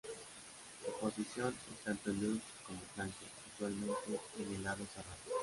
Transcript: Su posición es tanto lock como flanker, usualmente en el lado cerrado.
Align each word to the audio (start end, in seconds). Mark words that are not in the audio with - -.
Su 0.83 0.91
posición 0.99 1.49
es 1.53 1.83
tanto 1.85 2.09
lock 2.11 2.41
como 2.65 2.79
flanker, 2.95 3.27
usualmente 3.53 4.19
en 4.39 4.55
el 4.55 4.63
lado 4.63 4.83
cerrado. 4.95 5.15